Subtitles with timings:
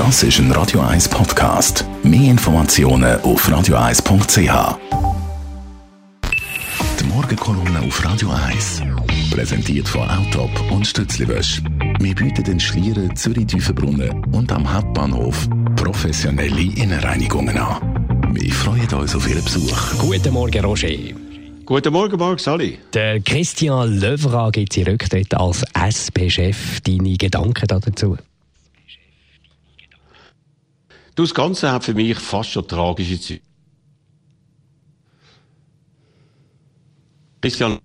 [0.00, 1.84] Das ist ein Radio 1 Podcast.
[2.02, 4.78] Mehr Informationen auf radio1.ch.
[6.98, 8.80] Die Morgenkolumne auf Radio 1.
[9.30, 11.60] Präsentiert von Autop und Stützliwösch.
[11.98, 18.32] Wir bieten den Schlieren, Zürich-Tüfenbrunnen und am Hauptbahnhof professionelle Innenreinigungen an.
[18.32, 19.98] Wir freuen uns auf Ihren Besuch.
[19.98, 20.88] Guten Morgen, Roger.
[21.66, 22.78] Guten Morgen, Marc Sali.
[22.94, 26.80] Der Christian Löwra gibt sie Rücktritt als SP-Chef.
[26.80, 28.16] Deine Gedanken dazu?
[31.20, 33.42] Das Ganze hat für mich fast schon tragische Züge.
[37.42, 37.78] Christian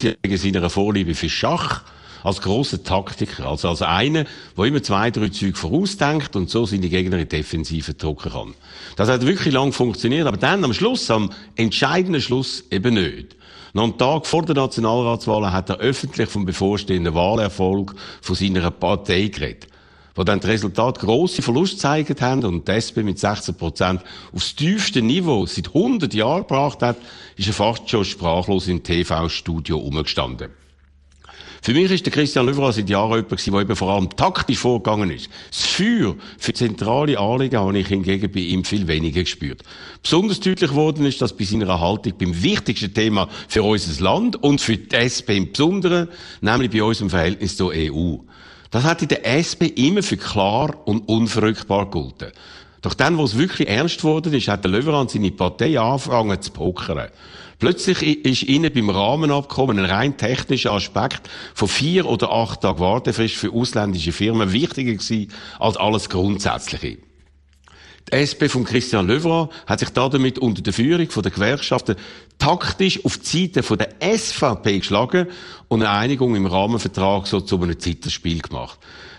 [0.00, 1.82] wegen seiner Vorliebe für Schach
[2.22, 6.90] als großer Taktiker, also als einer, der immer zwei, drei Züge vorausdenkt und so seine
[6.90, 8.54] Gegner in Defensive drucken kann.
[8.96, 13.34] Das hat wirklich lang funktioniert, aber dann am Schluss, am entscheidenden Schluss eben nicht.
[13.72, 19.28] Noch am Tag vor der Nationalratswahl hat er öffentlich vom bevorstehenden Wahlerfolg von seiner Partei
[19.28, 19.68] geredet
[20.18, 24.02] wo dann das Resultat grosse Verluste gezeigt haben und die SP mit 16 Prozent
[24.34, 26.96] aufs tiefste Niveau seit 100 Jahren gebracht hat,
[27.36, 30.48] ist er fast schon sprachlos im TV-Studio umgestanden.
[31.62, 35.10] Für mich ist der Christian Löwra seit Jahren jemand der eben vor allem taktisch vorgegangen
[35.12, 35.28] ist.
[35.50, 39.62] Das Feuer für zentrale Anliegen habe ich hingegen bei ihm viel weniger gespürt.
[40.02, 44.60] Besonders deutlich geworden ist das bei seiner Haltung beim wichtigsten Thema für unser Land und
[44.60, 46.08] für die SP im Besonderen,
[46.40, 48.16] nämlich bei unserem Verhältnis zur EU.
[48.70, 52.32] Das hat in der SP immer für klar und unverrückbar gelten.
[52.82, 56.52] Doch dann, wo es wirklich ernst wurde, ist, hat der Löwerand seine Partei angefangen zu
[56.52, 57.08] pokern.
[57.58, 63.34] Plötzlich ist ihnen beim Rahmenabkommen ein rein technischer Aspekt von vier oder acht Tagen Wartefrist
[63.34, 66.98] für ausländische Firmen wichtiger gewesen als alles Grundsätzliche.
[68.10, 71.96] Die SP von Christian Löwra hat sich damit unter der Führung der Gewerkschaften
[72.38, 75.26] taktisch auf die Seite der SVP geschlagen
[75.68, 78.78] und eine Einigung im Rahmenvertrag so zu einem Zitterspiel gemacht.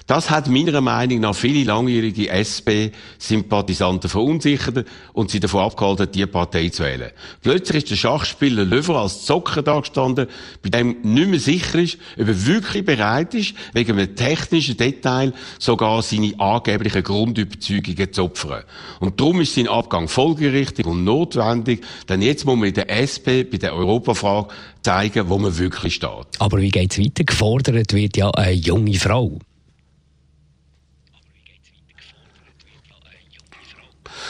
[0.10, 6.70] Das hat meiner Meinung nach viele langjährige SP-Sympathisanten verunsichert und sie davon abgehalten, diese Partei
[6.70, 7.12] zu wählen.
[7.44, 10.26] Plötzlich ist der Schachspieler Löwer als Zocker dagestanden,
[10.64, 15.32] bei dem nicht mehr sicher ist, ob er wirklich bereit ist, wegen einem technischen Detail
[15.60, 18.64] sogar seine angeblichen Grundüberzeugungen zu opfern.
[19.00, 23.46] Und darum ist sein Abgang folgerichtig und notwendig, denn jetzt muss man in der SP
[23.46, 24.48] bei der Europafrage
[24.82, 26.26] zeigen, wo man wirklich steht.
[26.40, 27.24] Aber wie geht's weiter?
[27.24, 29.38] Gefordert wird ja eine junge Frau.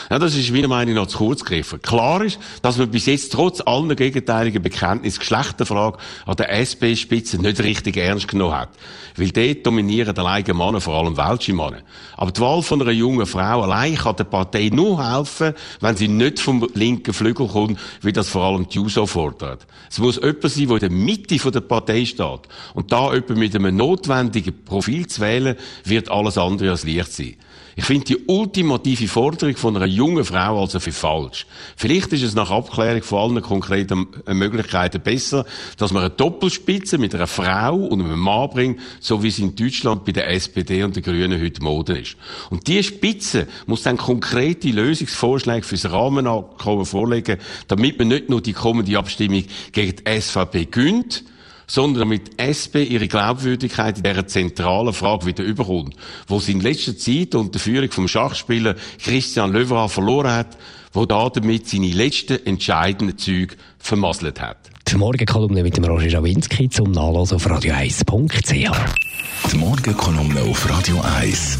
[0.10, 1.84] Ja, das ist meiner Meinung nach zu kurz gegriffen.
[1.84, 7.62] Klar ist, dass man bis jetzt trotz aller gegenteiligen Bekenntnisse Geschlechterfrage an der SP-Spitze nicht
[7.62, 8.70] richtig ernst genommen hat.
[9.16, 11.82] Weil dort dominieren alleine Männer, vor allem welche Männer.
[12.18, 16.08] Aber die Wahl von einer jungen Frau allein kann der Partei nur helfen, wenn sie
[16.08, 19.68] nicht vom linken Flügel kommt, wie das vor allem die JUSO fordert.
[19.92, 22.42] Es muss jemand sein, der in der Mitte der Partei steht.
[22.74, 27.36] Und da jemand mit einem notwendigen Profil zu wählen, wird alles andere als leicht sein.
[27.80, 31.46] Ich finde die ultimative Forderung von einer jungen Frau also für falsch.
[31.76, 35.46] Vielleicht ist es nach Abklärung von allen konkreten Möglichkeiten besser,
[35.78, 39.56] dass man eine Doppelspitze mit einer Frau und einem Mann bringt, so wie es in
[39.56, 42.16] Deutschland bei der SPD und den Grünen heute Mode ist.
[42.50, 48.54] Und diese Spitze muss dann konkrete Lösungsvorschläge fürs Rahmenabkommen vorlegen, damit man nicht nur die
[48.54, 51.24] kommende Abstimmung gegen die SVP gönnt,
[51.70, 55.96] sondern damit SP ihre Glaubwürdigkeit in dieser zentralen Frage wieder überkommt,
[56.28, 60.58] wo sie in letzter Zeit unter der Führung vom Schachspieler Christian Löwra verloren hat,
[60.92, 64.58] wo da damit seine letzten entscheidenden Züge vermasselt hat.
[64.88, 69.52] Die Morgenkolumne mit dem Roger Schawinski zum Nachlesen auf radio1.ch.
[69.52, 71.60] Die Morgenkolumne auf Radio 1.